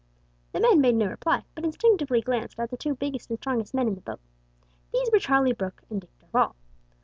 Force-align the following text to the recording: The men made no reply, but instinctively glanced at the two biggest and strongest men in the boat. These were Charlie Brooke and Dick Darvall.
The 0.51 0.59
men 0.59 0.81
made 0.81 0.95
no 0.95 1.05
reply, 1.05 1.43
but 1.53 1.63
instinctively 1.63 2.21
glanced 2.23 2.59
at 2.59 2.71
the 2.71 2.75
two 2.75 2.95
biggest 2.95 3.29
and 3.29 3.37
strongest 3.37 3.75
men 3.75 3.87
in 3.87 3.93
the 3.93 4.01
boat. 4.01 4.19
These 4.91 5.11
were 5.11 5.19
Charlie 5.19 5.53
Brooke 5.53 5.83
and 5.91 6.01
Dick 6.01 6.09
Darvall. 6.19 6.55